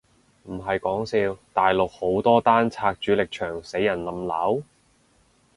[0.45, 4.63] 唔係講笑，大陸好多單拆主力牆死人冧樓？